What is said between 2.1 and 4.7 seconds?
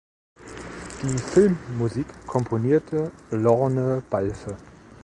komponierte Lorne Balfe.